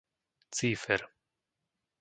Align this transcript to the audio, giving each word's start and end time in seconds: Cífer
Cífer 0.57 1.05